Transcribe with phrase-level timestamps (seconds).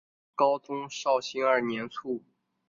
[0.33, 2.23] 高宗绍兴二年卒。